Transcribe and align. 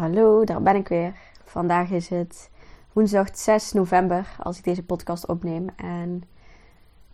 Hallo, 0.00 0.44
daar 0.44 0.62
ben 0.62 0.76
ik 0.76 0.88
weer. 0.88 1.12
Vandaag 1.44 1.90
is 1.90 2.08
het 2.08 2.50
woensdag 2.92 3.28
6 3.32 3.72
november 3.72 4.36
als 4.38 4.58
ik 4.58 4.64
deze 4.64 4.84
podcast 4.84 5.26
opneem. 5.26 5.66
En 5.76 6.22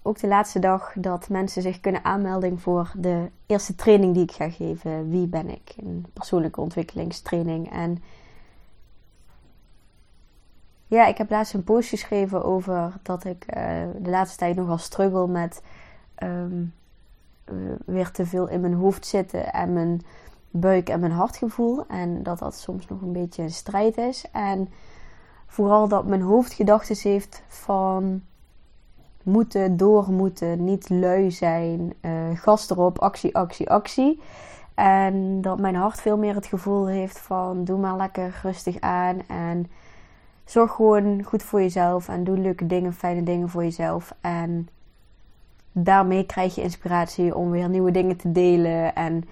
ook 0.03 0.19
de 0.19 0.27
laatste 0.27 0.59
dag 0.59 0.93
dat 0.95 1.29
mensen 1.29 1.63
zich 1.63 1.81
kunnen 1.81 2.05
aanmelden 2.05 2.59
voor 2.59 2.93
de 2.97 3.31
eerste 3.47 3.75
training 3.75 4.15
die 4.15 4.23
ik 4.23 4.33
ga 4.33 4.51
geven. 4.51 5.11
Wie 5.11 5.27
ben 5.27 5.49
ik? 5.49 5.75
Een 5.77 6.07
persoonlijke 6.13 6.61
ontwikkelingstraining. 6.61 7.73
En 7.73 8.03
ja, 10.87 11.07
ik 11.07 11.19
heb 11.19 11.31
laatst 11.31 11.55
een 11.55 11.65
post 11.65 11.89
geschreven 11.89 12.45
over 12.45 12.93
dat 13.03 13.25
ik 13.25 13.47
uh, 13.57 13.63
de 13.99 14.11
laatste 14.11 14.39
tijd 14.39 14.57
nogal 14.57 14.79
struggle 14.79 15.27
met 15.27 15.63
um, 16.23 16.75
weer 17.85 18.11
te 18.11 18.27
veel 18.27 18.49
in 18.49 18.61
mijn 18.61 18.75
hoofd 18.75 19.07
zitten 19.07 19.53
en 19.53 19.73
mijn 19.73 20.03
buik 20.57 20.89
en 20.89 21.01
mijn 21.01 21.13
hartgevoel. 21.13 21.87
En 21.89 22.23
dat 22.23 22.39
dat 22.39 22.55
soms 22.55 22.87
nog 22.87 23.01
een 23.01 23.13
beetje 23.13 23.43
een 23.43 23.51
strijd 23.51 23.97
is. 23.97 24.25
En 24.33 24.69
vooral 25.47 25.89
dat 25.89 26.07
mijn 26.07 26.23
hoofd 26.23 26.53
gedachten 26.53 27.11
heeft 27.11 27.43
van 27.49 28.23
moeten, 29.23 29.77
door 29.77 30.13
moeten, 30.13 30.65
niet 30.65 30.89
lui 30.89 31.31
zijn, 31.31 31.93
uh, 32.01 32.13
gas 32.35 32.71
erop, 32.71 32.99
actie, 32.99 33.37
actie, 33.37 33.71
actie. 33.71 34.21
En 34.75 35.41
dat 35.41 35.61
mijn 35.61 35.75
hart 35.75 36.01
veel 36.01 36.17
meer 36.17 36.35
het 36.35 36.47
gevoel 36.47 36.87
heeft 36.87 37.19
van 37.19 37.65
doe 37.65 37.79
maar 37.79 37.97
lekker 37.97 38.41
rustig 38.43 38.81
aan 38.81 39.27
en 39.27 39.71
zorg 40.45 40.73
gewoon 40.73 41.23
goed 41.23 41.43
voor 41.43 41.61
jezelf 41.61 42.09
en 42.09 42.25
doe 42.25 42.39
leuke 42.39 42.67
dingen, 42.67 42.93
fijne 42.93 43.23
dingen 43.23 43.49
voor 43.49 43.63
jezelf. 43.63 44.15
En 44.21 44.69
daarmee 45.73 46.27
krijg 46.27 46.55
je 46.55 46.63
inspiratie 46.63 47.37
om 47.37 47.51
weer 47.51 47.69
nieuwe 47.69 47.91
dingen 47.91 48.17
te 48.17 48.33
delen 48.33 48.95
en 48.95 49.25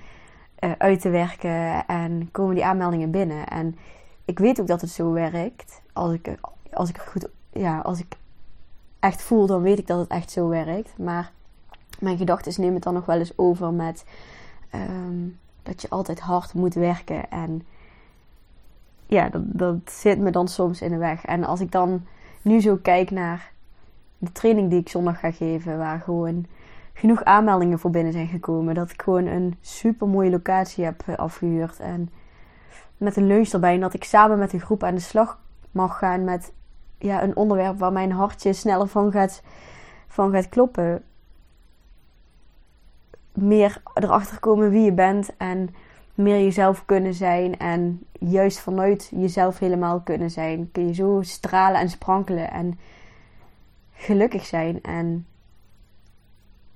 uh, 0.64 0.72
uit 0.78 1.00
te 1.00 1.10
werken 1.10 1.86
en 1.86 2.28
komen 2.32 2.54
die 2.54 2.64
aanmeldingen 2.64 3.10
binnen. 3.10 3.46
En 3.46 3.76
ik 4.24 4.38
weet 4.38 4.60
ook 4.60 4.66
dat 4.66 4.80
het 4.80 4.90
zo 4.90 5.12
werkt. 5.12 5.82
Als 5.92 6.12
ik, 6.12 6.34
als 6.72 6.88
ik 6.88 6.98
goed, 6.98 7.28
ja, 7.52 7.78
als 7.78 7.98
ik 7.98 8.16
echt 9.00 9.22
voel, 9.22 9.46
dan 9.46 9.62
weet 9.62 9.78
ik 9.78 9.86
dat 9.86 9.98
het 9.98 10.08
echt 10.08 10.30
zo 10.30 10.48
werkt. 10.48 10.98
Maar 10.98 11.32
mijn 11.98 12.16
gedachten 12.16 12.52
nemen 12.56 12.74
het 12.74 12.84
dan 12.84 12.94
nog 12.94 13.06
wel 13.06 13.18
eens 13.18 13.38
over 13.38 13.72
met 13.72 14.04
um, 14.74 15.38
dat 15.62 15.82
je 15.82 15.88
altijd 15.88 16.20
hard 16.20 16.54
moet 16.54 16.74
werken. 16.74 17.30
En 17.30 17.62
ja, 19.06 19.28
dat, 19.28 19.42
dat 19.44 19.76
zit 19.84 20.18
me 20.18 20.30
dan 20.30 20.48
soms 20.48 20.82
in 20.82 20.90
de 20.90 20.96
weg. 20.96 21.24
En 21.24 21.44
als 21.44 21.60
ik 21.60 21.72
dan 21.72 22.06
nu 22.42 22.60
zo 22.60 22.76
kijk 22.76 23.10
naar 23.10 23.52
de 24.18 24.32
training 24.32 24.70
die 24.70 24.80
ik 24.80 24.88
zondag 24.88 25.20
ga 25.20 25.30
geven, 25.30 25.78
waar 25.78 26.00
gewoon 26.00 26.46
genoeg 26.94 27.24
aanmeldingen 27.24 27.78
voor 27.78 27.90
binnen 27.90 28.12
zijn 28.12 28.28
gekomen. 28.28 28.74
Dat 28.74 28.90
ik 28.90 29.02
gewoon 29.02 29.26
een 29.26 29.56
super 29.60 30.08
mooie 30.08 30.30
locatie 30.30 30.84
heb 30.84 31.02
eh, 31.06 31.16
afgehuurd. 31.16 31.80
En 31.80 32.10
met 32.96 33.16
een 33.16 33.26
lunch 33.26 33.48
erbij. 33.48 33.74
En 33.74 33.80
dat 33.80 33.94
ik 33.94 34.04
samen 34.04 34.38
met 34.38 34.52
een 34.52 34.60
groep 34.60 34.82
aan 34.82 34.94
de 34.94 35.00
slag 35.00 35.38
mag 35.70 35.98
gaan 35.98 36.24
met 36.24 36.52
ja, 36.98 37.22
een 37.22 37.36
onderwerp 37.36 37.78
waar 37.78 37.92
mijn 37.92 38.12
hartje 38.12 38.52
sneller 38.52 38.88
van 38.88 39.12
gaat, 39.12 39.42
van 40.08 40.32
gaat 40.32 40.48
kloppen. 40.48 41.04
Meer 43.32 43.82
erachter 43.94 44.40
komen 44.40 44.70
wie 44.70 44.84
je 44.84 44.92
bent 44.92 45.36
en 45.36 45.74
meer 46.14 46.42
jezelf 46.42 46.84
kunnen 46.84 47.14
zijn. 47.14 47.58
En 47.58 48.06
juist 48.12 48.58
vanuit 48.58 49.10
jezelf 49.14 49.58
helemaal 49.58 50.00
kunnen 50.00 50.30
zijn. 50.30 50.68
Kun 50.72 50.86
je 50.86 50.94
zo 50.94 51.18
stralen 51.22 51.80
en 51.80 51.88
sprankelen 51.88 52.50
en 52.50 52.78
gelukkig 53.92 54.44
zijn. 54.44 54.82
En 54.82 55.26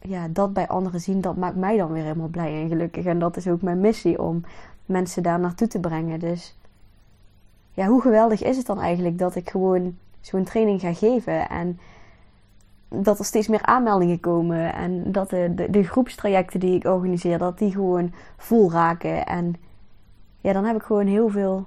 ja, 0.01 0.29
dat 0.29 0.53
bij 0.53 0.69
anderen 0.69 1.01
zien, 1.01 1.21
dat 1.21 1.37
maakt 1.37 1.57
mij 1.57 1.77
dan 1.77 1.93
weer 1.93 2.03
helemaal 2.03 2.29
blij 2.29 2.63
en 2.63 2.69
gelukkig. 2.69 3.05
En 3.05 3.19
dat 3.19 3.37
is 3.37 3.49
ook 3.49 3.63
mijn 3.63 3.81
missie 3.81 4.23
om 4.23 4.45
mensen 4.87 5.23
daar 5.23 5.41
naartoe 5.41 5.69
te 5.69 5.81
brengen. 5.81 6.21
Dus 6.21 6.57
ja, 7.73 7.87
hoe 7.87 8.01
geweldig 8.01 8.43
is 8.43 8.57
het 8.57 8.67
dan 8.67 8.81
eigenlijk 8.81 9.19
dat 9.19 9.35
ik 9.35 9.51
gewoon 9.51 9.97
zo'n 10.21 10.45
training 10.45 10.81
ga 10.81 10.93
geven 10.93 11.49
en 11.49 11.79
dat 12.89 13.19
er 13.19 13.25
steeds 13.25 13.49
meer 13.49 13.63
aanmeldingen 13.63 14.21
komen 14.21 14.75
en 14.75 15.13
dat 15.13 15.31
de, 15.31 15.53
de, 15.55 15.71
de, 15.71 15.83
groepstrajecten 15.83 16.61
die 16.61 16.75
ik 16.75 16.85
organiseer, 16.85 17.39
dat 17.39 17.59
die 17.59 17.71
gewoon 17.71 18.13
vol 18.37 18.73
raken. 18.73 19.27
En 19.27 19.55
ja, 20.41 20.53
dan 20.53 20.65
heb 20.65 20.77
ik 20.77 20.83
gewoon 20.83 21.07
heel 21.07 21.29
veel, 21.29 21.67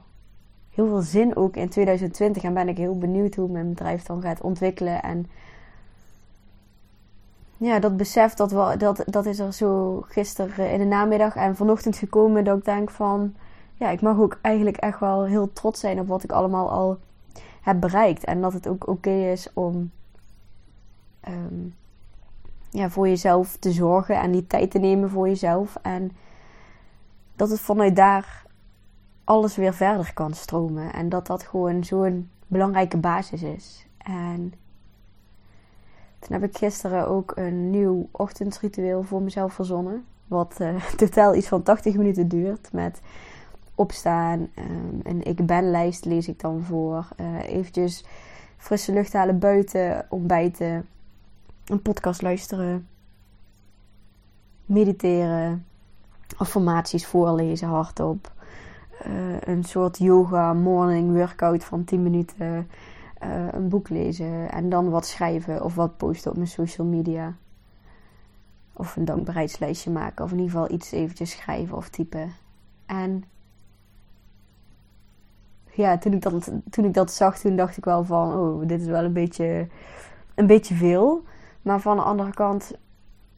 heel 0.70 0.88
veel 0.88 1.02
zin 1.02 1.36
ook 1.36 1.56
in 1.56 1.70
2020 1.70 2.44
en 2.44 2.54
ben 2.54 2.70
ik 2.70 2.78
heel 2.78 2.98
benieuwd 2.98 3.36
hoe 3.36 3.50
mijn 3.50 3.70
bedrijf 3.70 4.04
dan 4.04 4.22
gaat 4.22 4.42
ontwikkelen 4.42 5.02
en 5.02 5.28
ja, 7.62 7.80
dat 7.80 7.98
besef, 7.98 8.34
dat, 8.34 8.52
we, 8.52 8.76
dat, 8.78 9.04
dat 9.06 9.26
is 9.26 9.40
er 9.40 9.54
zo 9.54 10.02
gisteren 10.08 10.72
in 10.72 10.80
de 10.80 10.86
namiddag 10.86 11.36
en 11.36 11.56
vanochtend 11.56 11.96
gekomen 11.96 12.44
dat 12.44 12.58
ik 12.58 12.66
denk 12.66 12.90
van... 12.92 13.36
Ja, 13.74 13.90
ik 13.90 14.02
mag 14.02 14.20
ook 14.20 14.40
eigenlijk 14.42 14.78
echt 14.78 15.00
wel 15.00 15.26
heel 15.26 15.54
trots 15.54 15.80
zijn 15.80 16.00
op 16.00 16.08
wat 16.08 16.24
ik 16.24 16.32
allemaal 16.32 16.70
al 16.70 16.98
heb 17.62 17.80
bereikt. 17.80 18.24
En 18.24 18.42
dat 18.42 18.54
het 18.54 18.68
ook 18.68 18.88
oké 18.88 19.10
is 19.10 19.50
om 19.54 19.92
um, 21.28 21.76
ja, 22.70 22.90
voor 22.90 23.08
jezelf 23.08 23.58
te 23.58 23.72
zorgen 23.72 24.20
en 24.20 24.32
die 24.32 24.48
tijd 24.48 24.72
te 24.72 24.80
nemen 24.80 25.10
voor 25.10 25.28
jezelf. 25.28 25.78
En 25.82 26.12
dat 27.36 27.50
het 27.50 27.60
vanuit 27.60 27.96
daar 27.96 28.46
alles 29.24 29.56
weer 29.56 29.74
verder 29.74 30.14
kan 30.14 30.34
stromen. 30.34 30.94
En 30.94 31.10
dat 31.10 31.28
dat 31.28 31.44
gewoon 31.44 31.84
zo'n 31.84 32.30
belangrijke 32.48 32.98
basis 32.98 33.44
is. 33.44 33.86
En 33.98 34.54
toen 36.22 36.40
heb 36.40 36.50
ik 36.50 36.58
gisteren 36.58 37.08
ook 37.08 37.32
een 37.36 37.70
nieuw 37.70 38.08
ochtendritueel 38.12 39.04
voor 39.04 39.22
mezelf 39.22 39.54
verzonnen. 39.54 40.06
Wat 40.28 40.58
uh, 40.62 40.86
totaal 40.96 41.36
iets 41.36 41.48
van 41.48 41.64
80 41.64 41.96
minuten 41.96 42.28
duurt. 42.28 42.74
Met 42.74 43.02
opstaan. 43.76 44.40
Um, 44.40 45.00
een 45.04 45.24
ik 45.24 45.46
ben 45.46 45.72
lijst 45.72 46.06
lees 46.06 46.28
ik 46.28 46.40
dan 46.40 46.64
voor. 46.64 47.08
Uh, 47.20 47.44
eventjes 47.44 48.06
frisse 48.58 48.94
lucht 48.94 49.14
halen 49.14 49.40
buiten. 49.40 50.06
Ontbijten. 50.10 50.86
Een 51.66 51.82
podcast 51.82 52.22
luisteren. 52.22 52.88
Mediteren. 54.66 55.66
Affirmaties 56.38 57.06
voorlezen 57.06 57.68
hardop. 57.68 58.32
Uh, 59.08 59.42
een 59.42 59.64
soort 59.64 59.98
yoga 59.98 60.54
morning 60.54 61.14
workout 61.14 61.64
van 61.64 61.84
10 61.84 62.04
minuten 62.04 62.68
uh, 63.24 63.48
een 63.52 63.70
boek 63.70 63.90
lezen 63.90 64.52
en 64.52 64.70
dan 64.70 64.90
wat 64.90 65.06
schrijven 65.06 65.64
of 65.64 65.76
wat 65.76 65.98
posten 65.98 66.32
op 66.32 66.38
mijn 66.38 66.50
social 66.50 66.88
media. 66.88 67.36
Of 68.74 68.96
een 68.96 69.06
dankbaarheidslijstje 69.06 69.92
maken 69.92 70.26
of 70.26 70.32
in 70.32 70.38
ieder 70.38 70.52
geval 70.52 70.72
iets 70.72 70.92
eventjes 70.92 71.32
schrijven 71.32 71.78
of 71.78 71.90
typen. 71.90 72.32
En 72.86 73.24
ja, 75.72 75.98
toen 75.98 76.14
ik 76.14 76.22
dat, 76.22 76.52
toen 76.70 76.86
ik 76.86 76.94
dat 76.94 77.12
zag, 77.12 77.40
toen 77.40 77.56
dacht 77.56 77.78
ik 77.78 77.86
wel 77.86 78.04
van, 78.04 78.34
oh, 78.34 78.68
dit 78.68 78.82
is 78.82 78.88
wel 78.88 79.04
een 79.04 79.14
beetje, 79.14 79.68
een 80.36 80.48
beetje 80.48 80.76
veel. 80.76 81.24
Maar 81.62 81.80
van 81.80 81.96
de 81.96 82.04
andere 82.04 82.34
kant 82.34 82.72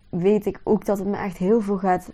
weet 0.09 0.45
ik 0.45 0.61
ook 0.63 0.85
dat 0.85 0.97
het 0.97 1.07
me 1.07 1.17
echt 1.17 1.37
heel 1.37 1.61
veel 1.61 1.77
gaat 1.77 2.11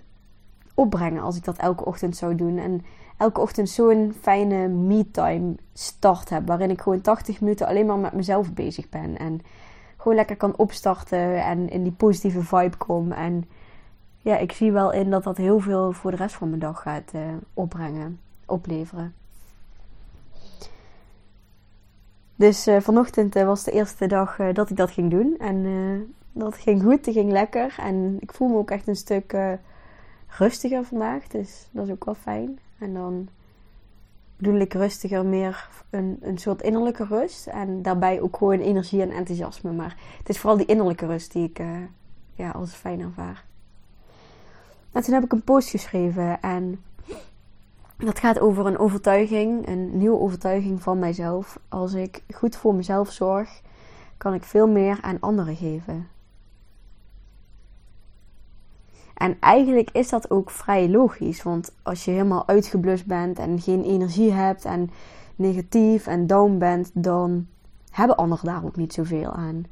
opbrengen 0.79 1.21
als 1.21 1.37
ik 1.37 1.43
dat 1.43 1.57
elke 1.57 1.85
ochtend 1.85 2.17
zou 2.17 2.35
doen. 2.35 2.57
En 2.57 2.85
elke 3.17 3.41
ochtend 3.41 3.69
zo'n 3.69 4.15
fijne 4.21 4.67
me-time 4.67 5.55
start 5.73 6.29
heb. 6.29 6.47
Waarin 6.47 6.69
ik 6.69 6.81
gewoon 6.81 7.01
80 7.01 7.41
minuten 7.41 7.67
alleen 7.67 7.85
maar 7.85 7.97
met 7.97 8.13
mezelf 8.13 8.53
bezig 8.53 8.89
ben. 8.89 9.17
En 9.17 9.41
gewoon 9.97 10.15
lekker 10.15 10.35
kan 10.35 10.57
opstarten 10.57 11.43
en 11.43 11.69
in 11.69 11.83
die 11.83 11.91
positieve 11.91 12.43
vibe 12.43 12.77
kom. 12.77 13.11
En 13.11 13.45
ja, 14.21 14.37
ik 14.37 14.51
zie 14.51 14.71
wel 14.71 14.91
in 14.91 15.09
dat 15.09 15.23
dat 15.23 15.37
heel 15.37 15.59
veel 15.59 15.91
voor 15.91 16.11
de 16.11 16.17
rest 16.17 16.35
van 16.35 16.47
mijn 16.47 16.59
dag 16.59 16.81
gaat 16.81 17.11
uh, 17.15 17.21
opbrengen, 17.53 18.19
opleveren. 18.45 19.13
Dus 22.35 22.67
uh, 22.67 22.79
vanochtend 22.79 23.35
uh, 23.35 23.45
was 23.45 23.63
de 23.63 23.71
eerste 23.71 24.07
dag 24.07 24.37
dat 24.53 24.69
ik 24.69 24.77
dat 24.77 24.91
ging 24.91 25.11
doen. 25.11 25.35
En 25.39 26.13
dat 26.31 26.55
ging 26.55 26.83
goed, 26.83 27.05
het 27.05 27.15
ging 27.15 27.31
lekker. 27.31 27.75
En 27.77 28.17
ik 28.19 28.33
voel 28.33 28.47
me 28.47 28.55
ook 28.55 28.71
echt 28.71 28.87
een 28.87 28.95
stuk 28.95 29.35
rustiger 30.37 30.83
vandaag. 30.83 31.27
Dus 31.27 31.67
dat 31.71 31.85
is 31.85 31.91
ook 31.91 32.05
wel 32.05 32.15
fijn. 32.15 32.59
En 32.79 32.93
dan 32.93 33.29
bedoel 34.37 34.59
ik 34.59 34.73
rustiger 34.73 35.25
meer 35.25 35.69
een, 35.89 36.17
een 36.21 36.37
soort 36.37 36.61
innerlijke 36.61 37.05
rust. 37.05 37.47
En 37.47 37.81
daarbij 37.81 38.21
ook 38.21 38.37
gewoon 38.37 38.59
energie 38.59 39.01
en 39.01 39.11
enthousiasme. 39.11 39.71
Maar 39.71 39.97
het 40.17 40.29
is 40.29 40.39
vooral 40.39 40.57
die 40.57 40.67
innerlijke 40.67 41.05
rust 41.05 41.31
die 41.31 41.49
ik 41.49 41.59
uh, 41.59 41.67
ja, 42.33 42.49
als 42.49 42.73
fijn 42.73 42.99
ervaar. 42.99 43.45
En 44.91 45.01
toen 45.01 45.13
heb 45.13 45.23
ik 45.23 45.31
een 45.31 45.43
post 45.43 45.69
geschreven 45.69 46.41
en 46.41 46.83
dat 47.97 48.19
gaat 48.19 48.39
over 48.39 48.65
een 48.65 48.77
overtuiging, 48.77 49.67
een 49.67 49.97
nieuwe 49.97 50.19
overtuiging 50.19 50.81
van 50.81 50.99
mijzelf. 50.99 51.59
Als 51.69 51.93
ik 51.93 52.23
goed 52.33 52.55
voor 52.55 52.75
mezelf 52.75 53.11
zorg, 53.11 53.61
kan 54.17 54.33
ik 54.33 54.43
veel 54.43 54.67
meer 54.67 54.97
aan 55.01 55.19
anderen 55.19 55.55
geven. 55.55 56.07
En 59.19 59.37
eigenlijk 59.39 59.89
is 59.91 60.09
dat 60.09 60.31
ook 60.31 60.49
vrij 60.49 60.89
logisch, 60.89 61.43
want 61.43 61.71
als 61.83 62.05
je 62.05 62.11
helemaal 62.11 62.47
uitgeblust 62.47 63.05
bent 63.05 63.39
en 63.39 63.61
geen 63.61 63.83
energie 63.83 64.31
hebt 64.31 64.65
en 64.65 64.89
negatief 65.35 66.07
en 66.07 66.27
down 66.27 66.57
bent, 66.57 66.91
dan 66.93 67.47
hebben 67.91 68.15
anderen 68.15 68.45
daar 68.45 68.65
ook 68.65 68.75
niet 68.75 68.93
zoveel 68.93 69.31
aan. 69.31 69.65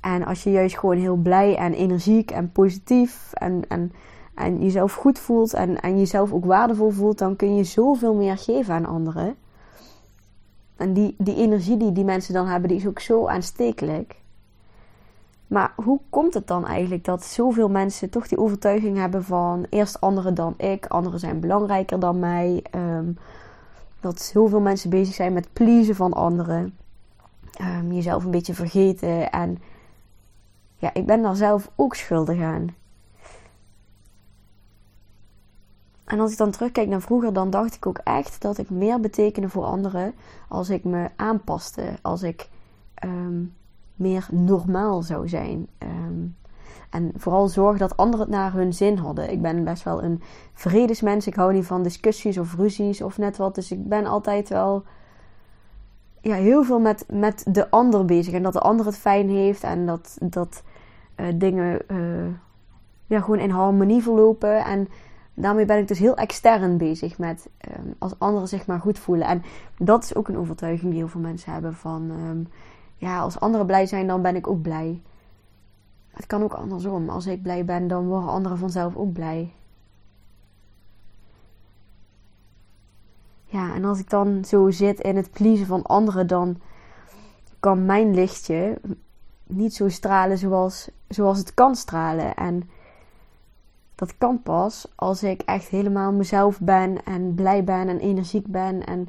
En 0.00 0.24
als 0.24 0.42
je 0.42 0.50
juist 0.50 0.78
gewoon 0.78 0.96
heel 0.96 1.16
blij 1.16 1.56
en 1.56 1.72
energiek 1.72 2.30
en 2.30 2.52
positief 2.52 3.32
en, 3.32 3.62
en, 3.68 3.92
en 4.34 4.62
jezelf 4.62 4.92
goed 4.94 5.18
voelt 5.18 5.54
en, 5.54 5.80
en 5.80 5.98
jezelf 5.98 6.32
ook 6.32 6.44
waardevol 6.44 6.90
voelt, 6.90 7.18
dan 7.18 7.36
kun 7.36 7.56
je 7.56 7.64
zoveel 7.64 8.14
meer 8.14 8.38
geven 8.38 8.74
aan 8.74 8.86
anderen. 8.86 9.36
En 10.76 10.92
die, 10.92 11.14
die 11.18 11.36
energie 11.36 11.76
die 11.76 11.92
die 11.92 12.04
mensen 12.04 12.34
dan 12.34 12.46
hebben, 12.46 12.68
die 12.68 12.78
is 12.78 12.86
ook 12.86 13.00
zo 13.00 13.26
aanstekelijk. 13.26 14.16
Maar 15.48 15.72
hoe 15.76 16.00
komt 16.10 16.34
het 16.34 16.46
dan 16.46 16.66
eigenlijk 16.66 17.04
dat 17.04 17.24
zoveel 17.24 17.68
mensen 17.68 18.10
toch 18.10 18.28
die 18.28 18.38
overtuiging 18.38 18.96
hebben 18.96 19.24
van 19.24 19.66
eerst 19.70 20.00
anderen 20.00 20.34
dan 20.34 20.54
ik, 20.56 20.86
anderen 20.86 21.20
zijn 21.20 21.40
belangrijker 21.40 22.00
dan 22.00 22.18
mij, 22.18 22.64
um, 22.74 23.18
dat 24.00 24.20
zoveel 24.20 24.60
mensen 24.60 24.90
bezig 24.90 25.14
zijn 25.14 25.32
met 25.32 25.52
pleasen 25.52 25.94
van 25.94 26.12
anderen, 26.12 26.76
um, 27.60 27.92
jezelf 27.92 28.24
een 28.24 28.30
beetje 28.30 28.54
vergeten 28.54 29.30
en 29.30 29.58
ja, 30.76 30.94
ik 30.94 31.06
ben 31.06 31.22
daar 31.22 31.36
zelf 31.36 31.70
ook 31.74 31.94
schuldig 31.94 32.40
aan. 32.40 32.74
En 36.04 36.20
als 36.20 36.32
ik 36.32 36.38
dan 36.38 36.50
terugkijk 36.50 36.88
naar 36.88 37.00
vroeger, 37.00 37.32
dan 37.32 37.50
dacht 37.50 37.74
ik 37.74 37.86
ook 37.86 37.98
echt 37.98 38.42
dat 38.42 38.58
ik 38.58 38.70
meer 38.70 39.00
betekende 39.00 39.48
voor 39.48 39.64
anderen 39.64 40.14
als 40.48 40.70
ik 40.70 40.84
me 40.84 41.10
aanpaste, 41.16 41.98
als 42.02 42.22
ik 42.22 42.48
um, 43.04 43.54
meer 43.98 44.28
normaal 44.30 45.02
zou 45.02 45.28
zijn. 45.28 45.68
Um, 45.78 46.36
en 46.90 47.12
vooral 47.16 47.48
zorg 47.48 47.78
dat 47.78 47.96
anderen 47.96 48.26
het 48.26 48.34
naar 48.34 48.52
hun 48.52 48.72
zin 48.72 48.96
hadden. 48.96 49.30
Ik 49.30 49.42
ben 49.42 49.64
best 49.64 49.82
wel 49.82 50.02
een 50.02 50.22
vredesmens. 50.52 51.26
Ik 51.26 51.34
hou 51.34 51.52
niet 51.52 51.66
van 51.66 51.82
discussies 51.82 52.38
of 52.38 52.54
ruzies 52.54 53.02
of 53.02 53.18
net 53.18 53.36
wat. 53.36 53.54
Dus 53.54 53.72
ik 53.72 53.88
ben 53.88 54.06
altijd 54.06 54.48
wel 54.48 54.84
ja, 56.20 56.34
heel 56.34 56.64
veel 56.64 56.80
met, 56.80 57.04
met 57.10 57.44
de 57.48 57.70
ander 57.70 58.04
bezig. 58.04 58.34
En 58.34 58.42
dat 58.42 58.52
de 58.52 58.60
ander 58.60 58.86
het 58.86 58.96
fijn 58.96 59.28
heeft. 59.28 59.62
En 59.62 59.86
dat, 59.86 60.18
dat 60.20 60.62
uh, 61.16 61.26
dingen 61.34 61.80
uh, 61.88 62.26
ja, 63.06 63.20
gewoon 63.20 63.38
in 63.38 63.50
harmonie 63.50 64.02
verlopen. 64.02 64.64
En 64.64 64.88
daarmee 65.34 65.64
ben 65.64 65.78
ik 65.78 65.88
dus 65.88 65.98
heel 65.98 66.16
extern 66.16 66.76
bezig 66.76 67.18
met 67.18 67.48
um, 67.78 67.94
als 67.98 68.14
anderen 68.18 68.48
zich 68.48 68.66
maar 68.66 68.80
goed 68.80 68.98
voelen. 68.98 69.26
En 69.26 69.42
dat 69.78 70.04
is 70.04 70.14
ook 70.14 70.28
een 70.28 70.38
overtuiging 70.38 70.90
die 70.90 71.00
heel 71.00 71.08
veel 71.08 71.20
mensen 71.20 71.52
hebben 71.52 71.74
van... 71.74 72.10
Um, 72.10 72.48
ja, 72.98 73.20
als 73.20 73.40
anderen 73.40 73.66
blij 73.66 73.86
zijn, 73.86 74.06
dan 74.06 74.22
ben 74.22 74.36
ik 74.36 74.46
ook 74.46 74.62
blij. 74.62 75.02
Het 76.10 76.26
kan 76.26 76.42
ook 76.42 76.54
andersom. 76.54 77.08
Als 77.08 77.26
ik 77.26 77.42
blij 77.42 77.64
ben, 77.64 77.88
dan 77.88 78.06
worden 78.06 78.28
anderen 78.28 78.58
vanzelf 78.58 78.96
ook 78.96 79.12
blij. 79.12 79.52
Ja, 83.44 83.74
en 83.74 83.84
als 83.84 83.98
ik 83.98 84.10
dan 84.10 84.44
zo 84.44 84.70
zit 84.70 85.00
in 85.00 85.16
het 85.16 85.30
pleasen 85.30 85.66
van 85.66 85.82
anderen, 85.82 86.26
dan 86.26 86.60
kan 87.60 87.86
mijn 87.86 88.14
lichtje 88.14 88.80
niet 89.46 89.74
zo 89.74 89.88
stralen 89.88 90.38
zoals, 90.38 90.90
zoals 91.08 91.38
het 91.38 91.54
kan 91.54 91.76
stralen. 91.76 92.34
En 92.34 92.70
dat 93.94 94.18
kan 94.18 94.42
pas 94.42 94.92
als 94.94 95.22
ik 95.22 95.42
echt 95.42 95.68
helemaal 95.68 96.12
mezelf 96.12 96.60
ben 96.60 97.04
en 97.04 97.34
blij 97.34 97.64
ben 97.64 97.88
en 97.88 97.98
energiek 97.98 98.46
ben 98.46 98.86
en 98.86 99.08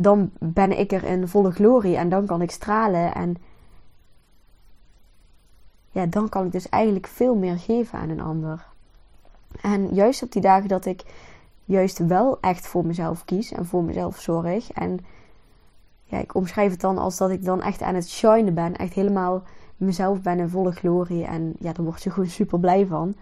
dan 0.00 0.30
ben 0.38 0.78
ik 0.78 0.92
er 0.92 1.04
in 1.04 1.28
volle 1.28 1.50
glorie 1.50 1.96
en 1.96 2.08
dan 2.08 2.26
kan 2.26 2.42
ik 2.42 2.50
stralen. 2.50 3.14
En 3.14 3.36
ja, 5.90 6.06
dan 6.06 6.28
kan 6.28 6.46
ik 6.46 6.52
dus 6.52 6.68
eigenlijk 6.68 7.06
veel 7.06 7.34
meer 7.34 7.58
geven 7.58 7.98
aan 7.98 8.08
een 8.08 8.20
ander. 8.20 8.66
En 9.60 9.94
juist 9.94 10.22
op 10.22 10.32
die 10.32 10.42
dagen 10.42 10.68
dat 10.68 10.86
ik 10.86 11.02
juist 11.64 11.98
wel 11.98 12.38
echt 12.40 12.66
voor 12.66 12.86
mezelf 12.86 13.24
kies 13.24 13.52
en 13.52 13.66
voor 13.66 13.84
mezelf 13.84 14.20
zorg. 14.20 14.72
En 14.72 14.98
ja, 16.04 16.18
ik 16.18 16.34
omschrijf 16.34 16.70
het 16.70 16.80
dan 16.80 16.98
als 16.98 17.16
dat 17.16 17.30
ik 17.30 17.44
dan 17.44 17.62
echt 17.62 17.82
aan 17.82 17.94
het 17.94 18.08
shinen 18.08 18.54
ben. 18.54 18.76
Echt 18.76 18.92
helemaal 18.92 19.42
mezelf 19.76 20.22
ben 20.22 20.38
in 20.38 20.48
volle 20.48 20.72
glorie. 20.72 21.24
En 21.24 21.54
ja, 21.58 21.72
daar 21.72 21.84
word 21.84 22.02
je 22.02 22.10
gewoon 22.10 22.28
super 22.28 22.60
blij 22.60 22.86
van 22.86 23.14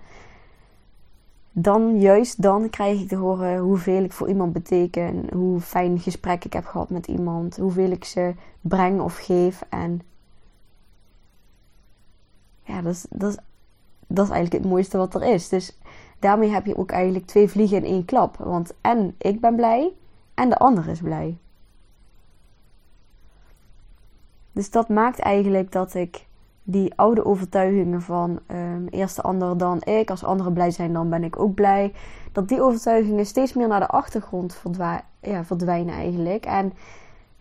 dan, 1.58 2.00
juist 2.00 2.42
dan, 2.42 2.70
krijg 2.70 3.00
ik 3.00 3.08
te 3.08 3.16
horen 3.16 3.58
hoeveel 3.58 4.02
ik 4.02 4.12
voor 4.12 4.28
iemand 4.28 4.52
beteken. 4.52 5.26
Hoe 5.32 5.60
fijn 5.60 5.98
gesprek 5.98 6.44
ik 6.44 6.52
heb 6.52 6.66
gehad 6.66 6.90
met 6.90 7.06
iemand. 7.06 7.56
Hoeveel 7.56 7.90
ik 7.90 8.04
ze 8.04 8.34
breng 8.60 9.00
of 9.00 9.16
geef. 9.16 9.62
En 9.68 10.00
ja, 12.62 12.82
dat 12.82 12.92
is, 12.92 13.06
dat 13.10 13.30
is, 13.30 13.38
dat 14.06 14.24
is 14.24 14.32
eigenlijk 14.32 14.62
het 14.62 14.72
mooiste 14.72 14.96
wat 14.96 15.14
er 15.14 15.22
is. 15.22 15.48
Dus 15.48 15.78
daarmee 16.18 16.48
heb 16.48 16.66
je 16.66 16.76
ook 16.76 16.90
eigenlijk 16.90 17.26
twee 17.26 17.48
vliegen 17.48 17.76
in 17.76 17.84
één 17.84 18.04
klap. 18.04 18.36
Want 18.36 18.74
en 18.80 19.14
ik 19.18 19.40
ben 19.40 19.56
blij 19.56 19.92
en 20.34 20.48
de 20.48 20.58
ander 20.58 20.88
is 20.88 21.00
blij. 21.00 21.36
Dus 24.52 24.70
dat 24.70 24.88
maakt 24.88 25.18
eigenlijk 25.18 25.72
dat 25.72 25.94
ik 25.94 26.26
die 26.68 26.92
oude 26.94 27.24
overtuigingen 27.24 28.02
van 28.02 28.40
um, 28.50 28.86
eerst 28.88 29.16
de 29.16 29.22
ander 29.22 29.58
dan 29.58 29.82
ik, 29.82 30.10
als 30.10 30.24
anderen 30.24 30.52
blij 30.52 30.70
zijn, 30.70 30.92
dan 30.92 31.10
ben 31.10 31.24
ik 31.24 31.38
ook 31.38 31.54
blij. 31.54 31.92
Dat 32.32 32.48
die 32.48 32.62
overtuigingen 32.62 33.26
steeds 33.26 33.52
meer 33.52 33.68
naar 33.68 33.80
de 33.80 33.86
achtergrond 33.86 34.62
ja, 35.20 35.44
verdwijnen 35.44 35.94
eigenlijk. 35.94 36.46
En 36.46 36.72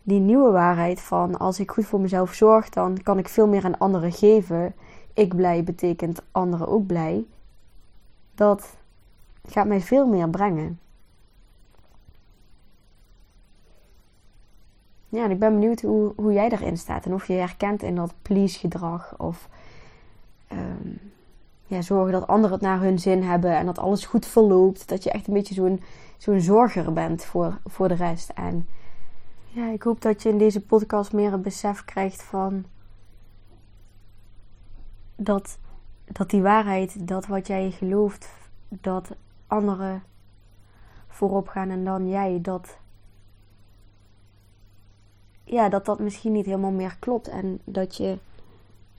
die 0.03 0.19
nieuwe 0.19 0.51
waarheid 0.51 1.01
van 1.01 1.37
als 1.37 1.59
ik 1.59 1.71
goed 1.71 1.85
voor 1.85 1.99
mezelf 1.99 2.33
zorg, 2.33 2.69
dan 2.69 3.01
kan 3.03 3.17
ik 3.17 3.27
veel 3.27 3.47
meer 3.47 3.65
aan 3.65 3.77
anderen 3.77 4.11
geven. 4.11 4.73
Ik 5.13 5.35
blij 5.35 5.63
betekent 5.63 6.21
anderen 6.31 6.67
ook 6.67 6.85
blij. 6.85 7.25
Dat 8.35 8.77
gaat 9.47 9.67
mij 9.67 9.81
veel 9.81 10.07
meer 10.07 10.29
brengen. 10.29 10.79
Ja, 15.15 15.27
ik 15.27 15.39
ben 15.39 15.53
benieuwd 15.53 15.81
hoe, 15.81 16.13
hoe 16.15 16.33
jij 16.33 16.49
erin 16.49 16.77
staat. 16.77 17.05
En 17.05 17.13
of 17.13 17.27
je 17.27 17.33
herkent 17.33 17.83
in 17.83 17.95
dat 17.95 18.13
please 18.21 18.59
gedrag. 18.59 19.13
Of 19.17 19.49
um, 20.51 20.99
ja, 21.65 21.81
zorgen 21.81 22.11
dat 22.11 22.27
anderen 22.27 22.51
het 22.51 22.61
naar 22.61 22.81
hun 22.81 22.99
zin 22.99 23.23
hebben. 23.23 23.55
En 23.55 23.65
dat 23.65 23.79
alles 23.79 24.05
goed 24.05 24.25
verloopt. 24.25 24.87
Dat 24.87 25.03
je 25.03 25.11
echt 25.11 25.27
een 25.27 25.33
beetje 25.33 25.53
zo'n 25.53 25.81
zo'n 26.17 26.41
zorger 26.41 26.93
bent 26.93 27.23
voor, 27.23 27.57
voor 27.65 27.87
de 27.87 27.93
rest. 27.93 28.29
En 28.29 28.67
ja, 29.47 29.69
ik 29.69 29.83
hoop 29.83 30.01
dat 30.01 30.23
je 30.23 30.29
in 30.29 30.37
deze 30.37 30.61
podcast 30.61 31.13
meer 31.13 31.33
een 31.33 31.41
besef 31.41 31.85
krijgt 31.85 32.23
van... 32.23 32.65
Dat, 35.15 35.57
dat 36.05 36.29
die 36.29 36.41
waarheid, 36.41 37.07
dat 37.07 37.27
wat 37.27 37.47
jij 37.47 37.71
gelooft, 37.71 38.29
dat 38.69 39.15
anderen 39.47 40.03
voorop 41.07 41.47
gaan 41.47 41.69
en 41.69 41.83
dan 41.83 42.09
jij, 42.09 42.39
dat 42.41 42.77
ja, 45.45 45.69
dat 45.69 45.85
dat 45.85 45.99
misschien 45.99 46.31
niet 46.31 46.45
helemaal 46.45 46.71
meer 46.71 46.95
klopt. 46.99 47.27
En 47.27 47.59
dat 47.63 47.97
je 47.97 48.17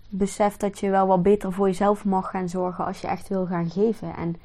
beseft 0.08 0.60
dat 0.60 0.78
je 0.78 0.90
wel 0.90 1.06
wat 1.06 1.22
beter 1.22 1.52
voor 1.52 1.66
jezelf 1.66 2.04
mag 2.04 2.30
gaan 2.30 2.48
zorgen 2.48 2.84
als 2.84 3.00
je 3.00 3.06
echt 3.06 3.28
wil 3.28 3.46
gaan 3.46 3.70
geven. 3.70 4.16
En 4.16 4.36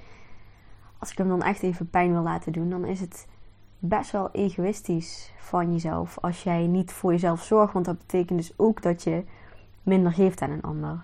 als 1.00 1.12
ik 1.12 1.17
hem 1.17 1.27
dan 1.27 1.43
echt 1.43 1.63
even 1.63 1.89
pijn 1.89 2.12
wil 2.12 2.22
laten 2.22 2.51
doen, 2.51 2.70
dan 2.70 2.86
is 2.86 3.00
het 3.00 3.27
best 3.79 4.12
wel 4.12 4.31
egoïstisch 4.31 5.31
van 5.38 5.72
jezelf 5.72 6.17
als 6.20 6.43
jij 6.43 6.67
niet 6.67 6.91
voor 6.91 7.12
jezelf 7.12 7.43
zorgt. 7.43 7.74
Want 7.74 7.86
dat 7.86 7.98
betekent 7.98 8.39
dus 8.39 8.53
ook 8.55 8.81
dat 8.81 9.03
je 9.03 9.24
minder 9.84 10.12
geeft 10.12 10.41
aan 10.41 10.51
een 10.51 10.62
ander. 10.62 11.03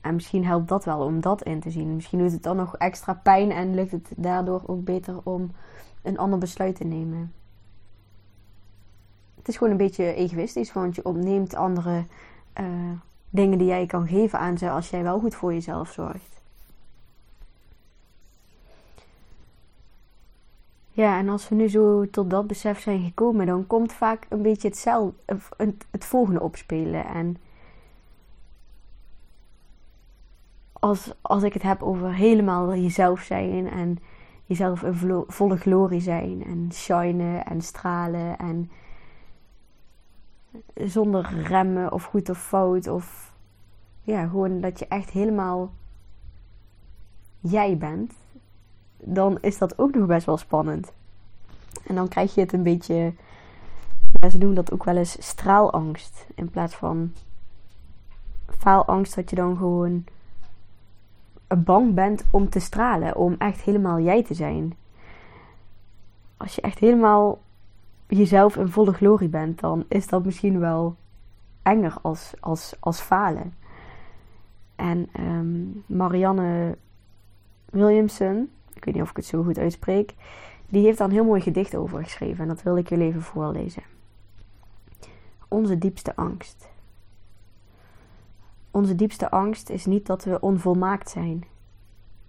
En 0.00 0.14
misschien 0.14 0.44
helpt 0.44 0.68
dat 0.68 0.84
wel 0.84 0.98
om 0.98 1.20
dat 1.20 1.42
in 1.42 1.60
te 1.60 1.70
zien. 1.70 1.94
Misschien 1.94 2.18
doet 2.18 2.32
het 2.32 2.42
dan 2.42 2.56
nog 2.56 2.76
extra 2.76 3.14
pijn 3.22 3.50
en 3.50 3.74
lukt 3.74 3.90
het 3.90 4.12
daardoor 4.16 4.62
ook 4.66 4.84
beter 4.84 5.20
om 5.22 5.50
een 6.04 6.18
ander 6.18 6.38
besluit 6.38 6.76
te 6.76 6.84
nemen. 6.84 7.32
Het 9.34 9.48
is 9.48 9.56
gewoon 9.56 9.72
een 9.72 9.78
beetje 9.78 10.14
egoïstisch, 10.14 10.72
want 10.72 10.94
je 10.94 11.04
ontneemt 11.04 11.54
andere 11.54 12.04
uh, 12.60 12.66
dingen 13.30 13.58
die 13.58 13.66
jij 13.66 13.86
kan 13.86 14.08
geven 14.08 14.38
aan 14.38 14.58
ze 14.58 14.70
als 14.70 14.90
jij 14.90 15.02
wel 15.02 15.18
goed 15.18 15.34
voor 15.34 15.52
jezelf 15.52 15.92
zorgt. 15.92 16.40
Ja, 20.90 21.18
en 21.18 21.28
als 21.28 21.48
we 21.48 21.54
nu 21.54 21.68
zo 21.68 22.10
tot 22.10 22.30
dat 22.30 22.46
besef 22.46 22.80
zijn 22.80 23.04
gekomen, 23.04 23.46
dan 23.46 23.66
komt 23.66 23.92
vaak 23.92 24.26
een 24.28 24.42
beetje 24.42 24.68
hetzelfde, 24.68 25.14
het 25.90 26.04
volgende 26.04 26.40
opspelen. 26.40 27.04
En 27.04 27.36
als, 30.72 31.12
als 31.20 31.42
ik 31.42 31.52
het 31.52 31.62
heb 31.62 31.82
over 31.82 32.14
helemaal 32.14 32.74
jezelf 32.74 33.20
zijn 33.20 33.70
en 33.70 33.98
jezelf 34.44 34.82
in 34.82 35.24
volle 35.26 35.56
glorie 35.56 36.00
zijn 36.00 36.44
en 36.44 36.68
shinen 36.72 37.44
en 37.44 37.62
stralen 37.62 38.38
en 38.38 38.70
zonder 40.74 41.42
remmen 41.42 41.92
of 41.92 42.04
goed 42.04 42.28
of 42.28 42.38
fout 42.38 42.86
of 42.86 43.32
ja, 44.02 44.26
gewoon 44.26 44.60
dat 44.60 44.78
je 44.78 44.86
echt 44.88 45.10
helemaal 45.10 45.72
jij 47.40 47.78
bent, 47.78 48.12
dan 48.96 49.38
is 49.40 49.58
dat 49.58 49.78
ook 49.78 49.94
nog 49.94 50.06
best 50.06 50.26
wel 50.26 50.36
spannend. 50.36 50.92
En 51.86 51.94
dan 51.94 52.08
krijg 52.08 52.34
je 52.34 52.40
het 52.40 52.52
een 52.52 52.62
beetje, 52.62 53.12
ja, 54.20 54.30
ze 54.30 54.38
noemen 54.38 54.56
dat 54.56 54.72
ook 54.72 54.84
wel 54.84 54.96
eens 54.96 55.26
straalangst 55.26 56.26
in 56.34 56.50
plaats 56.50 56.74
van 56.74 57.12
faalangst, 58.58 59.14
dat 59.14 59.30
je 59.30 59.36
dan 59.36 59.56
gewoon 59.56 60.04
bang 61.56 61.94
bent 61.94 62.24
om 62.30 62.48
te 62.48 62.60
stralen, 62.60 63.16
om 63.16 63.34
echt 63.38 63.60
helemaal 63.60 64.00
jij 64.00 64.24
te 64.24 64.34
zijn. 64.34 64.76
Als 66.36 66.54
je 66.54 66.60
echt 66.60 66.78
helemaal 66.78 67.38
jezelf 68.06 68.56
in 68.56 68.68
volle 68.68 68.92
glorie 68.92 69.28
bent, 69.28 69.60
dan 69.60 69.84
is 69.88 70.06
dat 70.06 70.24
misschien 70.24 70.58
wel 70.58 70.96
enger 71.62 71.96
als, 72.02 72.32
als, 72.40 72.76
als 72.80 73.00
falen. 73.00 73.54
En 74.76 75.08
um, 75.20 75.84
Marianne 75.86 76.76
Williamson, 77.70 78.50
ik 78.74 78.84
weet 78.84 78.94
niet 78.94 79.02
of 79.02 79.10
ik 79.10 79.16
het 79.16 79.26
zo 79.26 79.42
goed 79.42 79.58
uitspreek, 79.58 80.14
die 80.68 80.84
heeft 80.84 80.98
daar 80.98 81.08
een 81.08 81.14
heel 81.14 81.24
mooi 81.24 81.40
gedicht 81.40 81.74
over 81.74 82.02
geschreven 82.02 82.40
en 82.40 82.48
dat 82.48 82.62
wil 82.62 82.76
ik 82.76 82.88
jullie 82.88 83.06
even 83.06 83.22
voorlezen. 83.22 83.82
Onze 85.48 85.78
diepste 85.78 86.16
angst. 86.16 86.68
Onze 88.74 88.94
diepste 88.94 89.30
angst 89.30 89.70
is 89.70 89.86
niet 89.86 90.06
dat 90.06 90.24
we 90.24 90.40
onvolmaakt 90.40 91.10
zijn. 91.10 91.44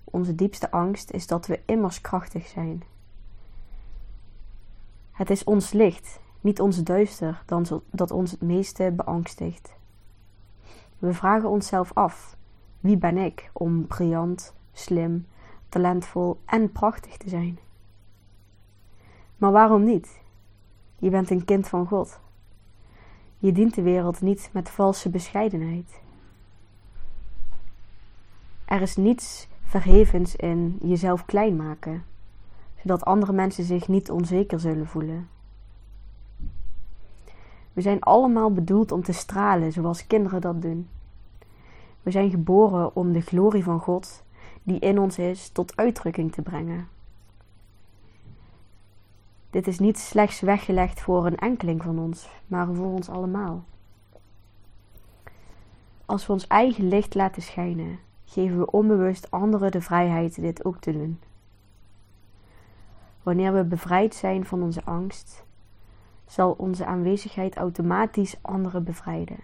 Onze 0.04 0.36
diepste 0.36 0.72
angst 0.72 1.12
is 1.12 1.28
dat 1.28 1.48
we 1.48 1.60
immers 1.66 2.02
krachtig 2.02 2.48
zijn. 2.48 2.84
Het 5.12 5.30
is 5.30 5.44
ons 5.44 5.72
licht, 5.72 6.20
niet 6.42 6.60
ons 6.60 6.84
duister, 6.84 7.44
dat 7.92 8.12
ons 8.12 8.32
het 8.32 8.42
meeste 8.42 8.94
beangstigt. 8.96 9.74
We 11.00 11.14
vragen 11.14 11.50
onszelf 11.50 11.94
af: 11.94 12.38
wie 12.80 12.98
ben 12.98 13.18
ik 13.18 13.50
om 13.54 13.88
briljant, 13.88 14.54
slim, 14.74 15.28
talentvol 15.70 16.40
en 16.46 16.72
prachtig 16.72 17.18
te 17.18 17.30
zijn? 17.30 17.60
Maar 19.38 19.52
waarom 19.52 19.84
niet? 19.84 20.22
Je 20.98 21.10
bent 21.10 21.30
een 21.30 21.46
kind 21.46 21.68
van 21.68 21.88
God. 21.88 22.20
Je 23.38 23.52
dient 23.52 23.76
de 23.76 23.82
wereld 23.82 24.22
niet 24.22 24.50
met 24.54 24.70
valse 24.70 25.10
bescheidenheid. 25.10 26.04
Er 28.66 28.82
is 28.82 28.96
niets 28.96 29.48
verhevens 29.64 30.36
in 30.36 30.80
jezelf 30.82 31.26
klein 31.26 31.56
maken, 31.56 32.04
zodat 32.82 33.06
andere 33.06 33.34
mensen 33.34 33.64
zich 33.64 33.88
niet 33.88 34.12
onzeker 34.12 34.60
zullen 34.60 34.88
voelen. 34.88 35.30
We 37.74 37.82
zijn 37.82 38.02
allemaal 38.02 38.52
bedoeld 38.52 38.92
om 38.92 39.04
te 39.04 39.12
stralen 39.12 39.72
zoals 39.72 40.08
kinderen 40.08 40.42
dat 40.42 40.62
doen. 40.62 40.88
We 42.04 42.12
zijn 42.12 42.30
geboren 42.30 42.96
om 42.96 43.14
de 43.14 43.22
glorie 43.22 43.64
van 43.64 43.80
God, 43.80 44.24
die 44.64 44.80
in 44.80 45.00
ons 45.00 45.18
is, 45.18 45.50
tot 45.50 45.78
uitdrukking 45.78 46.32
te 46.32 46.42
brengen. 46.42 46.88
Dit 49.50 49.68
is 49.68 49.80
niet 49.80 49.98
slechts 49.98 50.40
weggelegd 50.40 51.02
voor 51.02 51.26
een 51.26 51.38
enkeling 51.38 51.84
van 51.84 52.00
ons, 52.00 52.30
maar 52.48 52.68
voor 52.74 52.92
ons 52.92 53.10
allemaal. 53.10 53.64
Als 56.06 56.28
we 56.28 56.34
ons 56.34 56.48
eigen 56.48 56.88
licht 56.88 57.16
laten 57.16 57.42
schijnen, 57.42 58.00
geven 58.26 58.58
we 58.58 58.72
onbewust 58.72 59.32
anderen 59.32 59.72
de 59.72 59.82
vrijheid 59.82 60.42
dit 60.42 60.66
ook 60.66 60.80
te 60.80 60.92
doen. 60.92 61.20
Wanneer 63.24 63.54
we 63.54 63.64
bevrijd 63.64 64.16
zijn 64.16 64.46
van 64.46 64.64
onze 64.64 64.84
angst, 64.84 65.46
zal 66.26 66.52
onze 66.52 66.86
aanwezigheid 66.86 67.56
automatisch 67.56 68.38
anderen 68.42 68.84
bevrijden. 68.84 69.38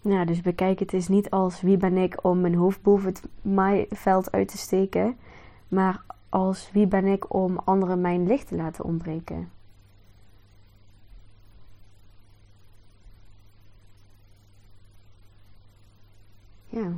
Nou, 0.00 0.26
dus 0.26 0.40
bekijk 0.40 0.78
het 0.78 0.92
is 0.92 1.08
niet 1.08 1.30
als 1.30 1.60
wie 1.60 1.76
ben 1.76 1.96
ik 1.96 2.24
om 2.24 2.40
mijn 2.40 2.54
hoofd 2.54 2.82
boven 2.82 3.08
het 3.08 3.28
maaiveld 3.42 4.32
uit 4.32 4.48
te 4.48 4.58
steken, 4.58 5.16
maar 5.68 6.04
als 6.28 6.70
wie 6.72 6.86
ben 6.86 7.04
ik 7.04 7.34
om 7.34 7.58
anderen 7.64 8.00
mijn 8.00 8.26
licht 8.26 8.48
te 8.48 8.56
laten 8.56 8.84
ontbreken. 8.84 9.50
Ja. 16.76 16.92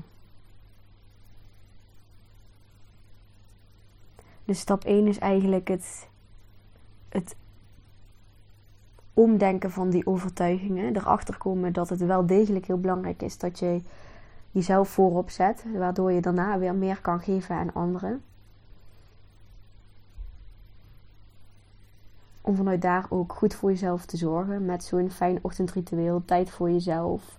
Dus 4.44 4.60
stap 4.60 4.84
1 4.84 5.06
is 5.06 5.18
eigenlijk 5.18 5.68
het, 5.68 6.08
het 7.08 7.36
omdenken 9.14 9.70
van 9.70 9.90
die 9.90 10.06
overtuigingen. 10.06 10.96
Erachter 10.96 11.38
komen 11.38 11.72
dat 11.72 11.88
het 11.88 12.00
wel 12.00 12.26
degelijk 12.26 12.66
heel 12.66 12.80
belangrijk 12.80 13.22
is 13.22 13.38
dat 13.38 13.58
je 13.58 13.82
jezelf 14.50 14.88
voorop 14.88 15.30
zet. 15.30 15.64
Waardoor 15.74 16.12
je 16.12 16.20
daarna 16.20 16.58
weer 16.58 16.74
meer 16.74 17.00
kan 17.00 17.20
geven 17.20 17.56
aan 17.56 17.72
anderen. 17.72 18.22
Om 22.40 22.56
vanuit 22.56 22.82
daar 22.82 23.06
ook 23.08 23.32
goed 23.32 23.54
voor 23.54 23.70
jezelf 23.70 24.06
te 24.06 24.16
zorgen. 24.16 24.64
Met 24.64 24.84
zo'n 24.84 25.10
fijn 25.10 25.38
ochtendritueel. 25.42 26.22
Tijd 26.24 26.50
voor 26.50 26.70
jezelf. 26.70 27.37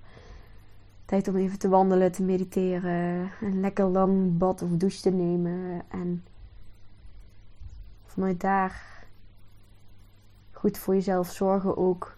Tijd 1.10 1.28
om 1.28 1.36
even 1.36 1.60
te 1.60 1.70
wandelen, 1.70 2.12
te 2.12 2.24
mediteren. 2.24 3.32
Een 3.42 3.60
lekker 3.60 3.86
lang 3.86 4.38
bad 4.38 4.62
of 4.62 4.70
douche 4.70 5.02
te 5.02 5.10
nemen. 5.10 5.82
En 5.88 6.24
vanuit 8.06 8.42
daar 8.42 8.84
goed 10.52 10.78
voor 10.78 10.94
jezelf 10.94 11.32
zorgen 11.32 11.78
ook 11.78 12.16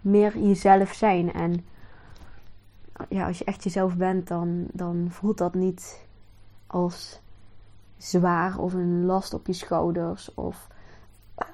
meer 0.00 0.38
jezelf 0.38 0.92
zijn. 0.92 1.32
En 1.32 1.64
ja, 3.08 3.26
als 3.26 3.38
je 3.38 3.44
echt 3.44 3.64
jezelf 3.64 3.96
bent, 3.96 4.28
dan, 4.28 4.66
dan 4.72 5.06
voelt 5.10 5.38
dat 5.38 5.54
niet 5.54 6.00
als 6.66 7.20
zwaar 7.96 8.58
of 8.58 8.72
een 8.72 9.04
last 9.04 9.34
op 9.34 9.46
je 9.46 9.52
schouders. 9.52 10.34
Of 10.34 10.68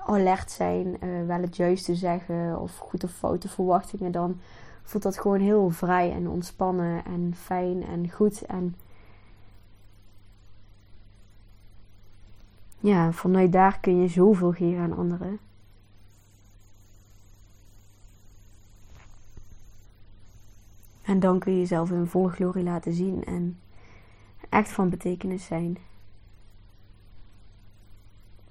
alert 0.06 0.50
zijn, 0.50 0.96
uh, 1.04 1.26
wel 1.26 1.40
het 1.40 1.56
juiste 1.56 1.94
zeggen 1.94 2.60
of 2.60 2.76
goed 2.76 3.04
of 3.04 3.10
foute 3.10 3.48
verwachtingen. 3.48 4.12
Dan 4.12 4.40
voelt 4.82 5.02
dat 5.02 5.18
gewoon 5.18 5.40
heel 5.40 5.70
vrij 5.70 6.12
en 6.12 6.28
ontspannen 6.28 7.04
en 7.04 7.34
fijn 7.36 7.86
en 7.86 8.10
goed. 8.10 8.42
En 8.42 8.76
ja, 12.80 13.12
vanuit 13.12 13.52
daar 13.52 13.80
kun 13.80 14.00
je 14.00 14.08
zoveel 14.08 14.52
geven 14.52 14.82
aan 14.82 14.96
anderen. 14.96 15.38
En 21.02 21.20
dan 21.20 21.38
kun 21.38 21.52
je 21.52 21.58
jezelf 21.58 21.90
in 21.90 22.06
volle 22.06 22.30
glorie 22.30 22.64
laten 22.64 22.92
zien 22.92 23.24
en 23.24 23.58
echt 24.48 24.70
van 24.70 24.90
betekenis 24.90 25.44
zijn. 25.44 25.78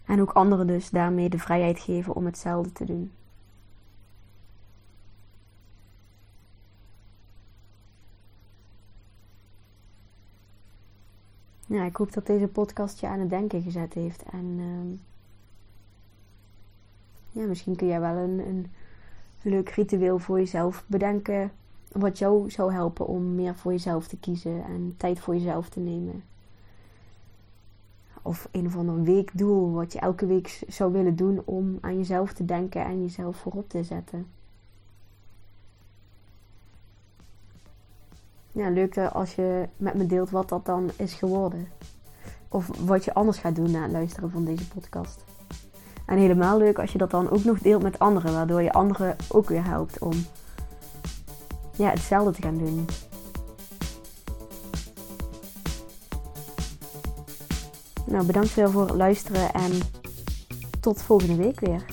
En 0.06 0.22
ook 0.22 0.32
anderen 0.32 0.68
dus 0.68 0.90
daarmee 0.90 1.30
de 1.30 1.40
vrijheid 1.40 1.80
geven 1.80 2.16
om 2.16 2.26
hetzelfde 2.26 2.72
te 2.72 2.86
doen. 2.86 3.12
Ja, 11.70 11.84
ik 11.86 11.96
hoop 11.96 12.14
dat 12.14 12.26
deze 12.26 12.48
podcast 12.48 13.00
je 13.00 13.08
aan 13.08 13.20
het 13.20 13.30
denken 13.30 13.62
gezet 13.62 13.94
heeft. 13.94 14.24
En 14.24 14.46
uh, 14.60 14.98
ja, 17.42 17.48
misschien 17.48 17.76
kun 17.76 17.88
jij 17.88 18.00
wel 18.00 18.16
een, 18.16 18.40
een 18.40 18.72
leuk 19.42 19.70
ritueel 19.70 20.20
voor 20.20 20.38
jezelf 20.38 20.84
bedenken 20.88 21.52
wat 21.92 22.18
jou 22.18 22.50
zou 22.50 22.74
helpen 22.74 23.08
om 23.08 23.36
meer 23.36 23.56
voor 23.56 23.72
jezelf 23.72 24.08
te 24.08 24.18
kiezen 24.18 24.64
en 24.64 24.94
tijd 24.98 25.20
voor 25.20 25.36
jezelf 25.36 25.70
te 25.70 25.80
nemen. 25.80 26.24
Of 28.22 28.48
een 28.52 28.66
of 28.66 28.76
ander 28.76 29.04
weekdoel 29.04 29.72
wat 29.72 29.94
je 29.94 30.00
elke 30.00 30.26
week 30.26 30.64
zou 30.68 30.92
willen 30.92 31.16
doen 31.16 31.42
om 31.46 31.78
aan 31.82 31.98
jezelf 31.98 32.34
te 32.34 32.46
denken 32.46 32.86
en 32.86 33.02
jezelf 33.02 33.38
voorop 33.38 33.70
te 33.70 33.84
zetten. 33.84 34.28
Ja, 38.52 38.70
leuk 38.70 38.98
als 38.98 39.36
je 39.36 39.68
met 39.78 39.94
me 39.94 40.06
deelt 40.06 40.30
wat 40.30 40.50
dat 40.50 40.66
dan 40.66 40.90
is 40.96 41.14
geworden. 41.14 41.68
Of 42.50 42.70
wat 42.86 43.06
je 43.06 43.14
anders 43.14 43.38
gaat 43.38 43.56
doen 43.56 43.72
na 43.72 43.82
het 43.82 43.92
luisteren 43.92 44.32
van 44.32 44.46
deze 44.46 44.68
podcast. 44.68 45.24
En 46.06 46.18
helemaal 46.18 46.58
leuk 46.58 46.80
als 46.80 46.92
je 46.92 46.98
dat 46.98 47.12
dan 47.12 47.30
ook 47.30 47.44
nog 47.44 47.60
deelt 47.60 47.84
met 47.84 48.00
anderen, 48.00 48.34
waardoor 48.34 48.62
je 48.62 48.72
anderen 48.72 49.16
ook 49.30 49.50
weer 49.50 49.66
helpt 49.66 50.00
om 50.00 50.26
ja, 51.76 51.90
hetzelfde 51.90 52.32
te 52.32 52.42
gaan 52.42 52.58
doen. 52.58 52.86
Nou, 58.06 58.26
bedankt 58.26 58.54
weer 58.54 58.72
voor 58.72 58.82
het 58.82 58.96
luisteren 58.96 59.54
en 59.54 59.72
tot 60.80 61.02
volgende 61.02 61.36
week 61.36 61.60
weer. 61.60 61.86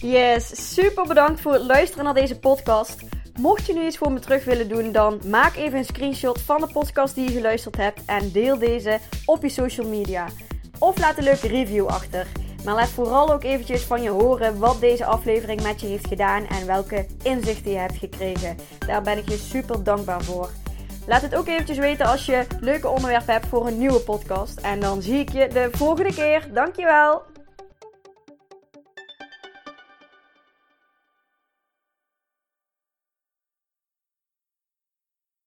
Yes, 0.00 0.74
super 0.74 1.06
bedankt 1.06 1.40
voor 1.40 1.52
het 1.52 1.62
luisteren 1.62 2.04
naar 2.04 2.14
deze 2.14 2.38
podcast. 2.38 3.13
Mocht 3.38 3.66
je 3.66 3.74
nu 3.74 3.86
iets 3.86 3.98
voor 3.98 4.12
me 4.12 4.18
terug 4.18 4.44
willen 4.44 4.68
doen, 4.68 4.92
dan 4.92 5.20
maak 5.26 5.56
even 5.56 5.78
een 5.78 5.84
screenshot 5.84 6.40
van 6.40 6.60
de 6.60 6.66
podcast 6.72 7.14
die 7.14 7.24
je 7.24 7.36
geluisterd 7.36 7.76
hebt 7.76 8.00
en 8.06 8.32
deel 8.32 8.58
deze 8.58 8.98
op 9.24 9.42
je 9.42 9.48
social 9.48 9.88
media. 9.88 10.26
Of 10.78 10.98
laat 10.98 11.18
een 11.18 11.24
leuke 11.24 11.48
review 11.48 11.86
achter. 11.86 12.26
Maar 12.64 12.74
laat 12.74 12.88
vooral 12.88 13.32
ook 13.32 13.44
eventjes 13.44 13.82
van 13.82 14.02
je 14.02 14.08
horen 14.10 14.58
wat 14.58 14.80
deze 14.80 15.04
aflevering 15.04 15.62
met 15.62 15.80
je 15.80 15.86
heeft 15.86 16.06
gedaan 16.06 16.46
en 16.46 16.66
welke 16.66 17.06
inzichten 17.22 17.70
je 17.70 17.78
hebt 17.78 17.96
gekregen. 17.96 18.56
Daar 18.86 19.02
ben 19.02 19.18
ik 19.18 19.28
je 19.28 19.36
super 19.36 19.84
dankbaar 19.84 20.22
voor. 20.22 20.50
Laat 21.06 21.22
het 21.22 21.34
ook 21.34 21.46
eventjes 21.46 21.78
weten 21.78 22.06
als 22.06 22.26
je 22.26 22.46
leuke 22.60 22.88
onderwerpen 22.88 23.32
hebt 23.32 23.46
voor 23.46 23.66
een 23.66 23.78
nieuwe 23.78 24.00
podcast. 24.00 24.58
En 24.58 24.80
dan 24.80 25.02
zie 25.02 25.18
ik 25.18 25.32
je 25.32 25.48
de 25.48 25.68
volgende 25.72 26.14
keer. 26.14 26.48
Dankjewel! 26.52 27.33